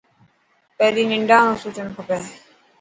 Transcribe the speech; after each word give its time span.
پهرين 0.77 1.07
ننڍان 1.11 1.43
رو 1.47 1.55
سوچڻ 1.61 1.87
کپي. 1.95 2.17